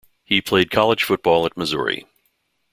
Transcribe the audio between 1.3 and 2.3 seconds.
at Missouri.